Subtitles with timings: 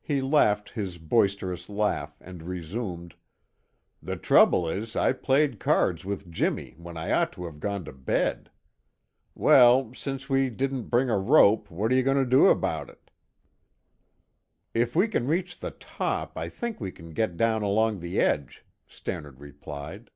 [0.00, 3.16] He laughed his boisterous laugh and resumed:
[4.00, 7.92] "The trouble is, I played cards with Jimmy when I ought to have gone to
[7.92, 8.52] bed.
[9.34, 13.10] Well, since we didn't bring a rope, what are you going to do about it?"
[14.74, 18.64] "If we can reach the top, I think we can get down along the edge,"
[18.86, 20.08] Stannard replied.